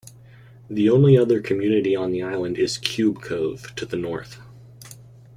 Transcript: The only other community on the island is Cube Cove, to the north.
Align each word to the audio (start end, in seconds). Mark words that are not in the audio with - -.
The 0.67 0.89
only 0.89 1.15
other 1.15 1.39
community 1.39 1.95
on 1.95 2.11
the 2.11 2.23
island 2.23 2.57
is 2.57 2.79
Cube 2.79 3.21
Cove, 3.21 3.75
to 3.75 3.85
the 3.85 3.97
north. 3.97 4.41